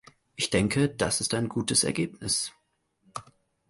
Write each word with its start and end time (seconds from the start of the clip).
Ich 0.35 0.49
denke, 0.49 0.89
das 0.89 1.21
ist 1.21 1.35
ein 1.35 1.47
gutes 1.47 1.83
Ergebnis! 1.83 2.51